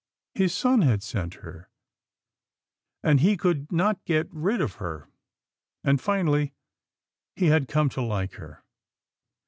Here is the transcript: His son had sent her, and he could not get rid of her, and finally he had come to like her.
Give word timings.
His 0.33 0.51
son 0.51 0.81
had 0.81 1.03
sent 1.03 1.35
her, 1.45 1.69
and 3.03 3.19
he 3.19 3.37
could 3.37 3.71
not 3.71 4.03
get 4.05 4.27
rid 4.33 4.59
of 4.59 4.77
her, 4.81 5.07
and 5.83 6.01
finally 6.01 6.55
he 7.35 7.49
had 7.53 7.67
come 7.67 7.87
to 7.89 8.01
like 8.01 8.31
her. 8.33 8.63